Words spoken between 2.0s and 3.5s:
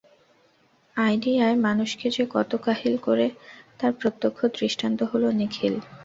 যে কত কাহিল করে